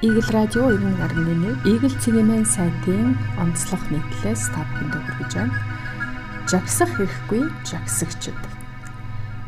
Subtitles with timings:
[0.00, 5.58] Игэл радио 90.1 Игэл цэгийн сайтын онцлог нийтлээс та бүхэнд хүргэж байна.
[6.46, 8.38] Жагсах хэрэггүй жагсагчд.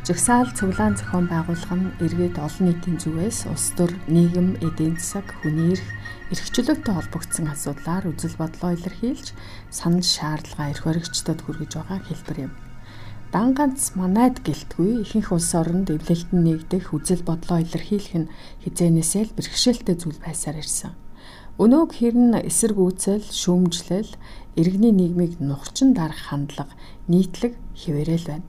[0.02, 5.78] Жагсаал цуглаан зохион байгуулах нь иргэд олон нийтийн зүгээс улс төр, нийгэм, эдийн засаг, хүний
[5.78, 5.86] эрх,
[6.34, 9.30] эрхчлөлтөд холбогдсон асуудлаар үзэл бодлоо илэрхийлж
[9.71, 12.53] санал шаардлага эрх баригчдад хүргэж байгаа хэлбэр юм.
[13.30, 18.30] Дан ганц манайд гэлтгүй ихэнх улс оронд эвлэлтэн нэгдэх үзэл бодлоо илэрхийлэх нь
[18.66, 20.98] хизээнээсээ л бэрхшээлтэй зүйл байсаар ирсэн.
[21.62, 24.18] Өнөөг хэрн эсрэг үүсэл, шүүмжлэл,
[24.58, 26.74] иргэний нийгмийг нухчин дарах хандлага,
[27.07, 28.46] нийтлэг хിവэрэл байна.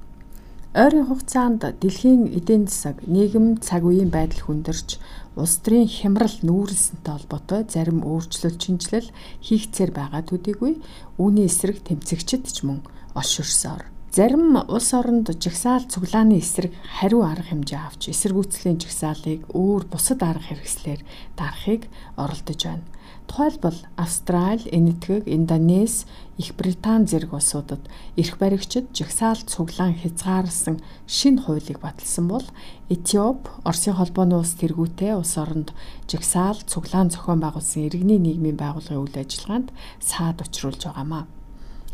[0.73, 4.97] Ойрын хугацаанд дэлхийн эдийн засаг, нийгэм цаг үеийн байдал хүндэрч,
[5.37, 9.13] улс төрийн хямрал нүүрэлсэнтэй холбоотой зарим өөрчлөлт шинжилэл
[9.45, 10.81] хийгцээр байгаа төдийгүй
[11.21, 12.81] үүний эсрэг тэмцэгчд ч мөн
[13.13, 20.19] олширсоор Зарим улс оронд жагсаал цуглааны эсрэг хариу арга хэмжээ авч эсэргүүцлийн жагсаалыг өөр бусад
[20.19, 20.99] арга хэрэгслээр
[21.39, 21.87] дарахыг
[22.19, 22.83] оролдож байна.
[23.31, 26.03] Тухайлбал Австрали, Энэтхэг, Индонез,
[26.35, 27.87] Их Британи зэрэг улсуудад
[28.19, 32.43] эрх баригчид жагсаал цуглаан хязгаарласан шинэ хуулийг баталсан бол
[32.91, 35.71] Этиоп, Оросын холбооны улс тэргүүтэй улс оронд
[36.11, 39.71] жагсаал цуглаан зохион байгуулсан иргэний нийгмийн байгууллагын үйл ажиллагаанд
[40.03, 41.31] саад учруулж байгаамаа.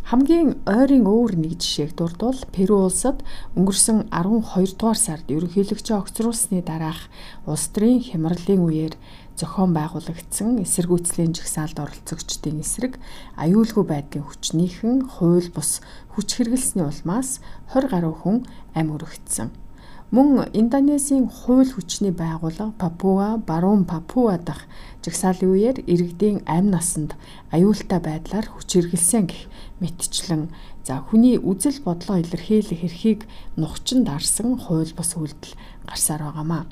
[0.07, 3.27] Хамгийн ойрын өөр нэг жишээг дурдвал Перу улсад
[3.59, 7.11] өнгөрсөн 12 дугаар сард ерөнхийлөгчөө огцруулсны дараах
[7.43, 8.95] улс төрийн хямралын үеэр
[9.35, 12.95] зохион байгуулагдсан эсэргүүцлийн жагсаалд оролцогчдын эсрэг
[13.35, 15.83] аюулгүй байдлын хүчнийхэн хууль бус
[16.15, 17.43] хүч хэрэглэсний улмаас
[17.75, 18.47] 20 гаруй хүн
[18.79, 19.66] амь өргөгдсөн.
[20.07, 24.63] Мөн Индонезийн хууль хүчний байгууллага Папуа, Баруун Папуа дахь
[25.03, 27.19] жагсаалын үеэр иргэдийн амь насанд
[27.51, 29.51] аюултай байдлаар хүч хэрэгэлсэн гэх
[29.83, 30.47] мэтчлэн
[30.87, 33.27] за хүний үзэл бодлоо илэрхийлэх эрхийг
[33.59, 36.63] нухчин дарсан хууль бус үйлдэл гарсаар байгаамаа.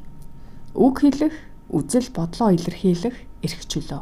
[0.72, 1.36] Үг хэлэх,
[1.68, 4.02] үзэл бодлоо илэрхийлэх эрх чөлөө.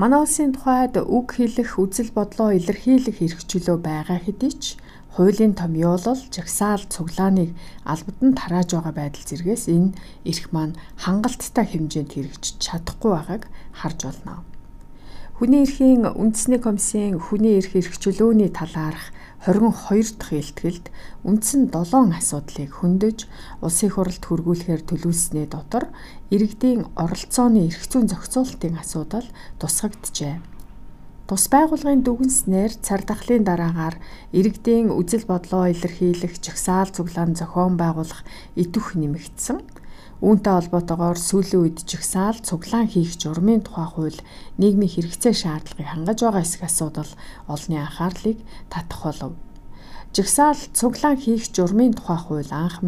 [0.00, 4.80] Манай улсын тухайд үг хэлэх, үзэл бодлоо илэрхийлэх эрх чөлөө байгаа хэдий ч
[5.14, 7.50] хуулийн том ёолол жагсаал цуглааныг
[7.84, 9.94] албад нь тарааж байгаа байдал зэргээс энэ
[10.30, 13.42] эрх маань хангалттай хэмжээнд хэрэгжиж чадахгүй байгааг
[13.80, 14.46] харж байна.
[15.40, 19.10] Хүний эрхийн үндэсний комиссийн хүний эрх эрхчлөөний талаарх
[19.40, 20.86] 22 дахь илтгэлд
[21.24, 23.18] үндсэн 7 асуудлыг хөндөж
[23.64, 25.88] улсын хурлд хөргүүлэхээр төлөвлөсний дотор
[26.28, 29.24] иргэдийн оролцооны эрх зүйн зохицуулалтын асуудал
[29.56, 30.49] тусгагджээ.
[31.30, 34.02] Тус байгууллагын дүгнснээр цар тахлын дараагаар
[34.34, 38.26] иргэдийн үзэл бодлоо илэрхийлэх жагсаал цуглаан зохион байгуулах
[38.58, 39.62] идвэх нэмэгдсэн.
[40.26, 44.20] Үүнтэй холбоотойгоор сүүлийн үед жагсаал цуглаан хийх журмын тухай хууль
[44.58, 47.10] нийгмийн хэрэгцээ шаардлагыг хангаж байгаа эсэх асуудал
[47.46, 49.32] олонний анхаарлыг татах болов.
[50.10, 52.82] Жагсаал цуглаан хийх журмын тухай хууль анх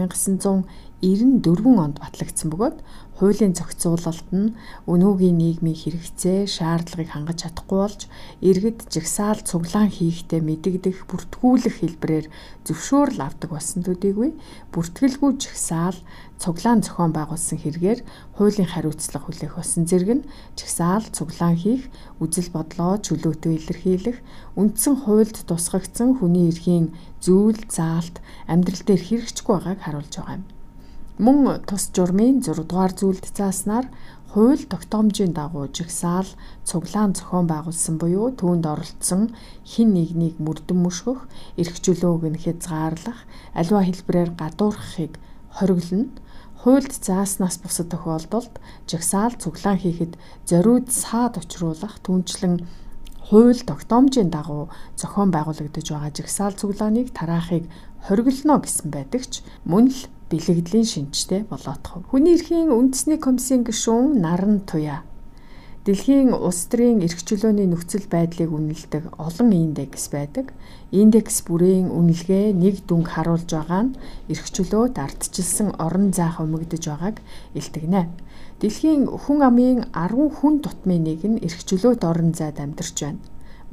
[1.03, 2.79] 1994 онд батлагдсан бөгөөд
[3.19, 4.55] хуулийн зохицуулалт нь
[4.87, 8.01] өнөөгийн нийгмийн хэрэгцээ, шаардлагыг хангаж чадахгүй болж
[8.39, 12.27] иргэд жагсаал цуглаан хийхдээ мэдэгдэх, бүртгүүлэх хэлбэрээр
[12.67, 14.31] зөвшөөрөл авдаг болсон төдийгүй
[14.71, 15.99] бүртгэлгүй жагсаал
[16.39, 18.01] цуглаан зохион байгуулсан хэрэгээр
[18.39, 20.27] хуулийн хариуцлага хүлээх болсон зэрэг нь
[20.59, 21.91] жагсаал цуглаан хийх,
[22.23, 24.19] үзэл бодлоо чөлөөтэй илэрхийлэх,
[24.59, 28.19] үндсэн хуульд тусгагдсан хүний эрхийн зүйл, заалт
[28.51, 30.62] амьдрал дээр хэрэгжихгүй байгааг харуулж байгаа юм.
[31.21, 33.85] Мөн тус журмын 6 дугаар зүйлд зааснаар
[34.33, 36.25] хууль тогтоомжийн дагуу жигсаал
[36.65, 41.29] цуглаан зохион байгуулсан буюу түүнд оролцсон хин нэгнийг мөрдөн мөшгөх,
[41.61, 45.21] эрх чөлөөг нь хязгаарлах, аливаа хэлбэрээр гадуурхахыг
[45.53, 46.17] хориглоно.
[46.65, 48.55] Хуульд зааснаас бусад тохиолдолд
[48.89, 50.17] жигсаал цуглаан хийхэд
[50.49, 52.65] зориуд саад учруулах түнчлэн
[53.29, 57.69] хууль тогтоомжийн дагуу зохион байгуулагдаж байгаа жигсаал цуглааныг тараахыг
[58.01, 60.01] хориглоно гэсэн байдаг ч мөн л
[60.33, 62.09] бэлэгдлийн шинжтэй болоотхов.
[62.09, 65.05] Хүний эрхийн үндэсний комиссийн гишүүн Наран Туя
[65.83, 70.55] Дэлхийн улс төрийн эрх чөлөөний нөхцөл байдлыг үнэлдэг олон индекс байдаг.
[70.95, 73.97] Индекс бүрийн үнэлгээ нэг дүнг харуулж байгаа нь
[74.31, 77.19] эрх чөлөөд ардчилсан орон заах өмөгдөж байгааг
[77.59, 78.15] илтгэнэ.
[78.63, 83.19] Дэлхийн хүн амын 10 хүн тутмын нэг нь эрх чөлөөт орон зайд амьдарч байна.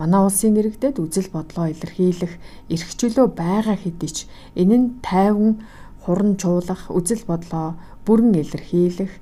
[0.02, 2.34] Манай улсын иргэдэд үзэл бодлоо илэрхийлэх
[2.74, 4.18] эрх чөлөө байгаа хэдий ч
[4.58, 5.62] энэ нь тайван
[6.04, 7.76] хуран чуулах, үзэл бодлоо
[8.06, 9.14] бүрэн илэрхийлэх,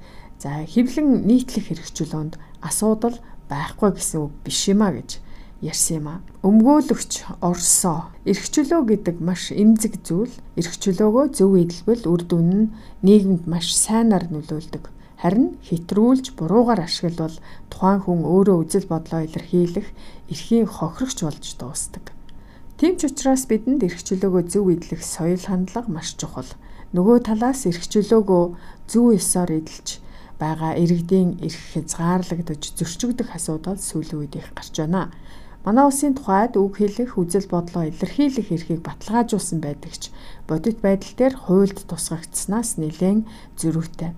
[0.41, 3.17] за хэвлэн нийтлэх хэрэгчлөөнд асуудал
[3.49, 5.19] байхгүй гэсэн үг биш юм а гэж
[5.61, 6.15] ярьсан юм а.
[6.45, 10.33] Өмгөөлөгч Орсоо эрхчлөө гэдэг маш эмзэг зүйл.
[10.59, 12.71] Эрхчлөөгөө зөв эдэлбэл үр дүн нь
[13.01, 14.93] нийгэмд маш сайнаар нөлөөлдөг.
[15.17, 17.41] Харин хэтрүүлж буруугаар ашиглавал
[17.73, 19.87] тухайн хүн өөрөө үзэл бодлоо илэрхийлэх
[20.29, 22.13] эрхийн хохирогч болж дуустдаг.
[22.77, 26.45] Тийм ч учраас бидэнд эрхчлөөгөө зөв эдлэх соёл хандлага маш чухал
[26.97, 28.45] нөгөө талаас эрх чөлөөгөө
[28.89, 30.01] зүү ёсоор эдэлж
[30.41, 35.13] байгаа иргэдийн эрх хязгаарлагдаж зөрчигдөх асуудал сүүлийн үед их гарч байна.
[35.61, 40.09] Манай улсын тухайд үг хэлэх, үзэл бодлоо илэрхийлэх эрхийг баталгаажуулсан байдаг ч
[40.49, 43.29] бодит байдал дээр хуульд тусгагдсанаас нэлээн
[43.61, 44.11] зөрүүтэй.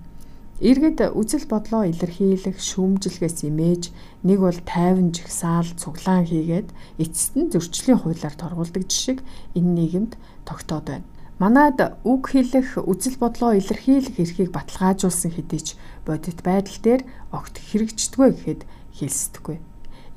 [0.60, 3.82] Иргэд үзэл бодлоо илэрхийлэх, шүүмжилгээс имэж
[4.24, 6.68] нэг бол тайван жигсаал цуглаан хийгээд
[7.02, 9.18] эцэст нь зөрчлийн хуулиар торгуулдаг жишг
[9.56, 10.12] энэ нийгэмд
[10.48, 11.08] тогтоод байна.
[11.40, 15.68] Манайд үг хэлэх, үзэл бодлоо илэрхийлэх эрхийг баталгаажуулсан хэдий ч
[16.04, 17.02] бодит байдал дээр
[17.32, 18.62] огт хэрэгждэггүй гэхэд
[19.00, 19.56] хэлсдэггүй.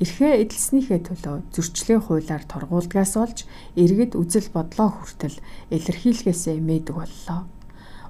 [0.03, 3.47] Эрхээ эдэлснийхээ төлөө зөрчлийн хуулиар торгуулдгаас олж
[3.79, 5.39] иргэд үзэл бодлоо хүртэл
[5.71, 7.47] илэрхийлэхээсээ мэддэг боллоо.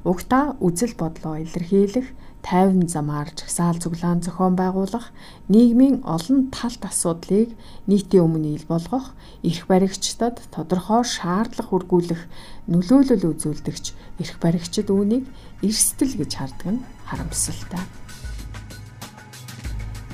[0.09, 2.09] Угтаа үзэл бодлоо илэрхийлэх,
[2.43, 5.15] тайван замаар жагсаал цуглаан зохион байгуулах,
[5.47, 7.55] нийгмийн олон талт асуудлыг
[7.87, 9.15] нийтийн өмнө ил болгох,
[9.47, 12.21] эрх баригчдад тодорхой шаардлага хүргүүлэх
[12.67, 13.85] нөлөөлөл үзүүлдэгч
[14.19, 15.25] эрх баригчид үүнийг
[15.63, 17.83] эрсдэл гэж хардаг нь харамсалтай.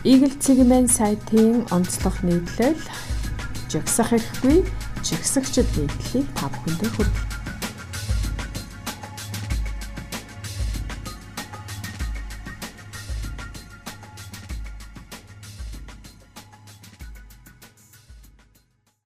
[0.06, 2.80] Eagle Cigmen сайтын онцлог нийтлэл
[3.74, 4.64] жагсах эрхгүй
[5.04, 7.39] жигсагчд нийтлэлийг та бүхэндээ хүргэнэ.